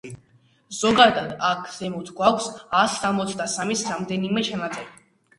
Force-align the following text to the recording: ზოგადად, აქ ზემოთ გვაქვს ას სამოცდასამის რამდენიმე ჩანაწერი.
ზოგადად, 0.75 1.33
აქ 1.49 1.67
ზემოთ 1.75 2.09
გვაქვს 2.19 2.47
ას 2.79 2.95
სამოცდასამის 3.01 3.83
რამდენიმე 3.91 4.45
ჩანაწერი. 4.49 4.89